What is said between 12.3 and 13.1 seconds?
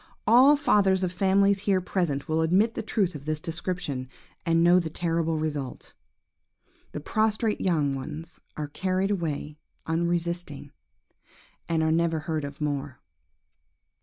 of more.